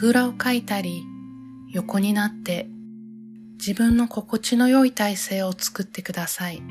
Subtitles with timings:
[0.00, 1.04] ぐらをかいたり、
[1.72, 2.70] 横になって
[3.58, 6.62] 自分の心地の良い体勢を作ってください。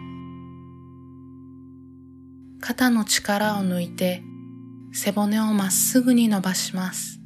[2.59, 4.23] 肩の力を抜いて
[4.93, 7.19] 背骨をまっすぐに伸ばします。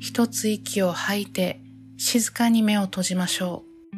[0.00, 1.60] 一つ息を吐いて
[1.98, 3.96] 静かに目を閉じましょう。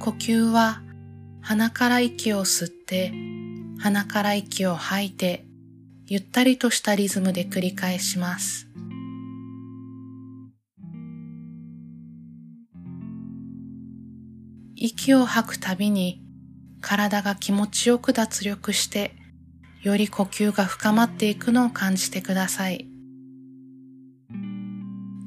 [0.00, 0.82] 呼吸は
[1.42, 3.12] 鼻から息を吸って
[3.78, 5.44] 鼻から息を吐いて
[6.06, 8.68] ゆったりとしたリズムで繰り返します。
[14.76, 16.22] 息を吐くたびに
[16.80, 19.12] 体が気持ちよく脱力して
[19.82, 22.86] より呼吸が深まっていくのを感じてください。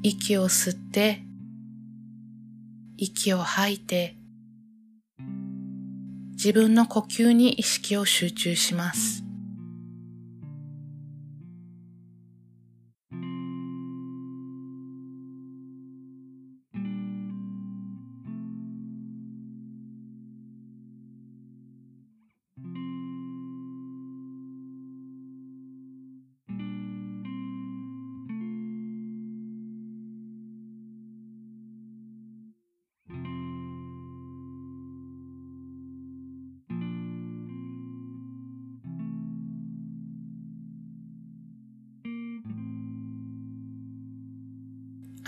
[0.02, 1.22] 息を吸って
[2.96, 4.17] 息を吐いて
[6.38, 9.27] 自分の呼吸に意識を集中します。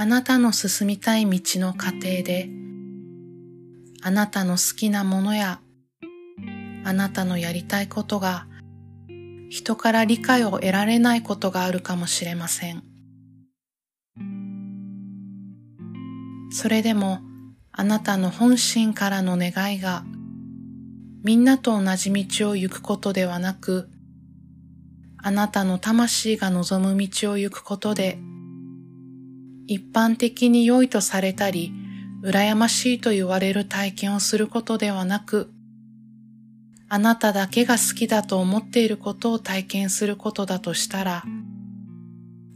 [0.01, 2.49] あなたの進みたい道の過程で、
[4.01, 5.61] あなたの好きなものや、
[6.85, 8.47] あなたのやりたいことが、
[9.51, 12.83] 人から理解を得られないことがあるかもしれません。
[16.51, 17.21] それでも、
[17.71, 20.05] あなたの本心からの願いが、
[21.23, 23.91] みんなと同じ道を行くことではなく、
[25.19, 28.19] あなたの魂が望む道を行くことで、
[29.71, 31.73] 一般的に良いとされたり、
[32.25, 35.53] 羨ましいと言われる体験をすることではなく、
[36.89, 41.23] あなただけが好きだと思っていることを体験することだとしたら、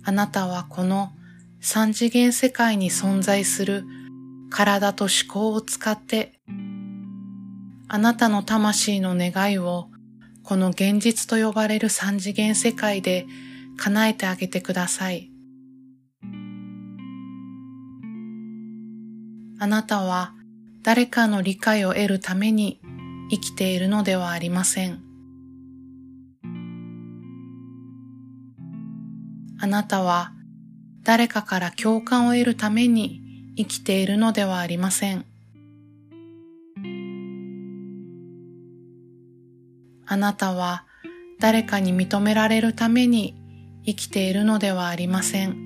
[0.02, 1.12] あなたはこの
[1.60, 3.84] 三次元世界に存在する
[4.50, 6.40] 体と思考を使って、
[7.86, 9.88] あなたの魂の願いを
[10.42, 13.24] この現実と呼ばれる三次元世界で
[13.76, 15.33] 叶えてあげてください。
[19.64, 20.34] あなたは
[20.82, 22.82] 誰かの理解を得るために
[23.30, 25.00] 生きているのではありません。
[29.58, 30.34] あなたは
[31.02, 35.24] 誰かから共感を得るために生きているのではありません。
[40.04, 40.84] あなたは
[41.40, 43.34] 誰かに認められるために
[43.86, 45.63] 生きているのではありません。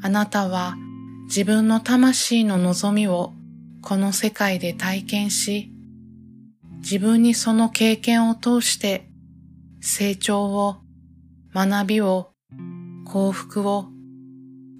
[0.00, 0.76] あなたは
[1.24, 3.34] 自分の魂の望みを
[3.82, 5.72] この世界で体験し、
[6.78, 9.08] 自分にその経験を通して
[9.80, 10.76] 成長を、
[11.54, 12.32] 学びを、
[13.04, 13.86] 幸福を、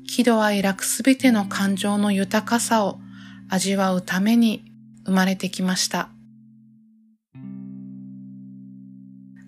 [0.06, 2.98] 喜怒哀楽すべての感情の豊かさを
[3.48, 4.64] 味わうために
[5.04, 6.10] 生まれてきました。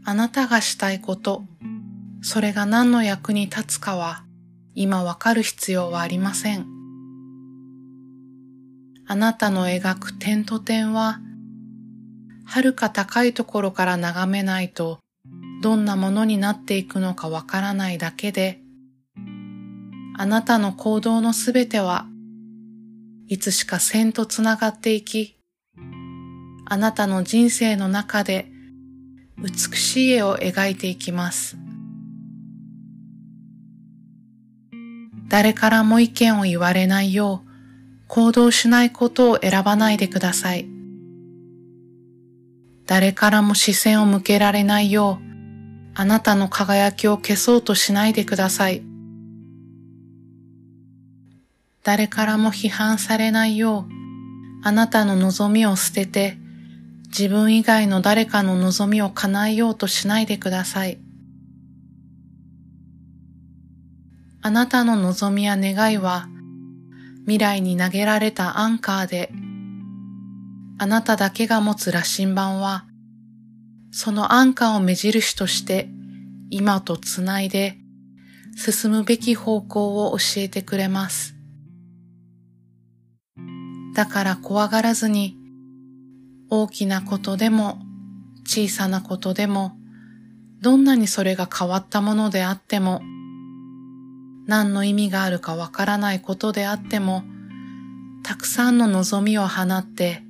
[0.04, 1.44] あなたがしたいこと、
[2.22, 4.24] それが何の役に立つかは
[4.74, 6.66] 今わかる必要はありません。
[9.06, 11.20] あなたの描く点と点は、
[12.44, 15.00] 遥か高いところから眺めないと、
[15.62, 18.60] どんなものになっていくのかわからないだけで、
[20.16, 22.06] あなたの行動のすべては、
[23.26, 25.38] いつしか線とつながっていき、
[26.66, 28.46] あなたの人生の中で
[29.38, 31.56] 美しい絵を描いていきます。
[35.30, 37.50] 誰からも意見を言われないよう
[38.08, 40.68] 行動しないことを選ばないでください。
[42.84, 45.24] 誰からも視線を向けられないよう
[45.94, 48.82] あなたの輝きを消そうとしないでください。
[51.84, 56.38] 誰からも批判されないようあなたの望みを捨てて
[57.06, 60.98] 自分以外の誰かの望みを叶えようとしないでください。
[64.42, 66.28] あなたの望みや願いは
[67.24, 69.30] 未来に投げられたアンカーで、
[70.78, 72.86] あなただけが持つ羅針盤は、
[73.92, 75.88] そのアンカーを目印として
[76.48, 77.76] 今とつないで
[78.56, 81.34] 進むべき方向を教えてくれます。
[83.94, 85.36] だから怖がらずに
[86.48, 87.78] 大きなことでも
[88.46, 89.76] 小さなことでも
[90.60, 93.02] どんなにそれが変わったものであっても
[94.50, 97.22] 何の意味があるかわからないことであっても
[98.24, 100.24] たくさんの望みを放って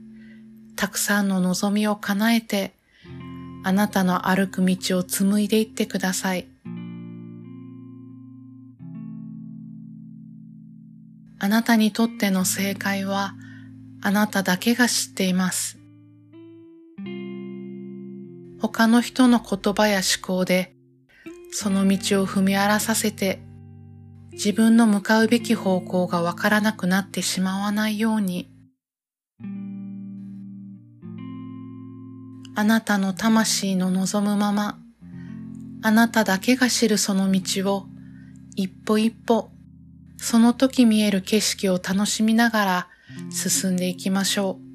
[0.77, 2.75] たくさんの望みを叶えて
[3.65, 6.47] あなたの歩く道を紡いでいってください。
[11.39, 13.33] あなたにとっての正解は
[14.03, 15.79] あなただけが知っています。
[18.61, 20.75] 他の人の言葉や思考で
[21.53, 23.41] その道を踏み荒らさせて
[24.33, 28.51] 自分の向かうべき方向がわからなくなってしまわないように
[32.55, 34.79] あなたの魂の望むまま
[35.83, 37.87] あなただけが知るその道を
[38.55, 39.51] 一歩一歩
[40.19, 42.89] その時見える景色を楽しみながら
[43.31, 44.70] 進んでいきましょう。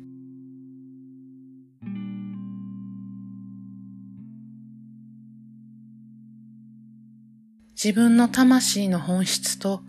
[7.86, 9.84] 自分の魂の本質と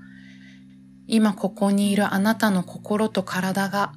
[1.07, 3.95] 今ここにいるあなたの心と体が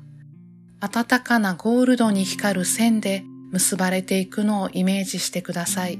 [0.79, 5.99] 暖かなゴールドに光る線で結ばれていくのをイメージしてください。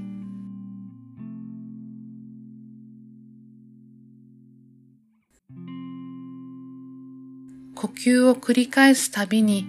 [7.76, 9.66] 呼吸を繰り返すたびに、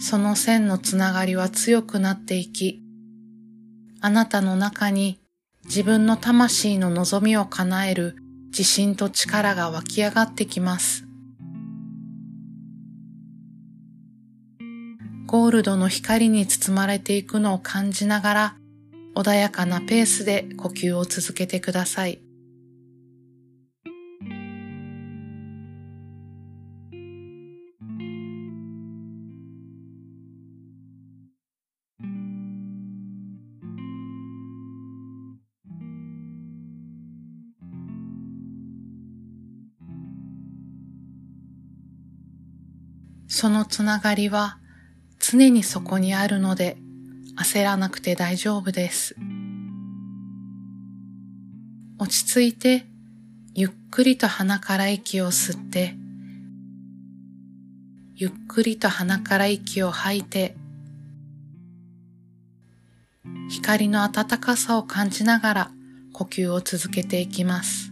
[0.00, 2.82] その線のつながりは強くなっていき、
[4.00, 5.21] あなたの中に
[5.64, 8.16] 自分の魂の望みを叶える
[8.48, 11.06] 自信と力が湧き上がってきます。
[15.26, 18.56] ゴールドの光に包まれていくのを感じながら、
[19.14, 22.20] 穏やかなペースで呼吸を続けてください。
[43.34, 44.58] そのつながりは
[45.18, 46.76] 常にそこにあるので
[47.34, 49.16] 焦らなくて大丈夫です。
[51.98, 52.84] 落ち着いて
[53.54, 55.94] ゆっくりと鼻から息を吸って
[58.16, 60.54] ゆっくりと鼻から息を吐いて
[63.48, 65.70] 光の暖かさを感じながら
[66.12, 67.91] 呼吸を続けていきます。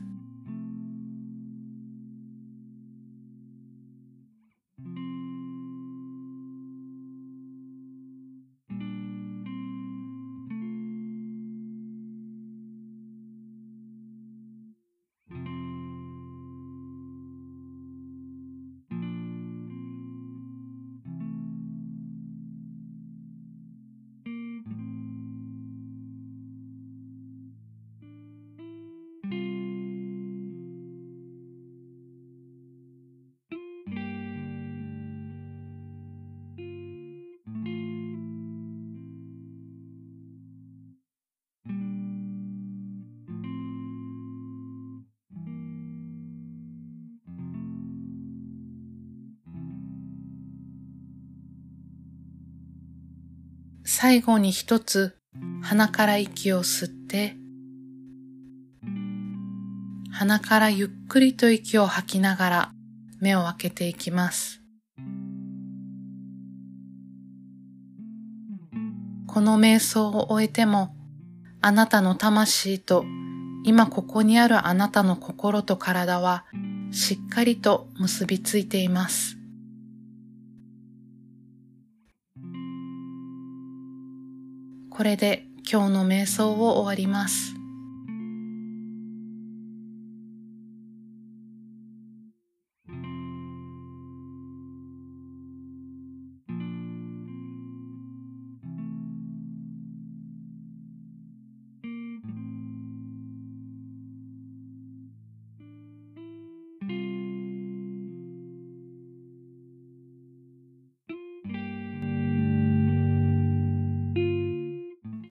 [54.03, 55.19] 最後に一つ
[55.61, 57.37] 鼻から息を吸って、
[60.11, 62.73] 鼻からゆっくりと息を吐きながら
[63.21, 64.63] 目を開けていきます。
[69.27, 70.97] この瞑想を終えても、
[71.61, 73.05] あなたの魂と
[73.65, 76.47] 今ここにあるあなたの心と体は
[76.91, 79.40] しっかりと結びついています。
[85.01, 87.60] これで今日の瞑想を終わります。